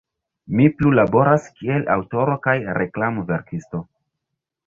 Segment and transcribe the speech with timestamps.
[0.59, 3.83] Mi plu laboras kiel aŭtoro kaj reklamverkisto.